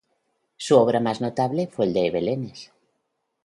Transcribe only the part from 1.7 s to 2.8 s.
el de Belenes.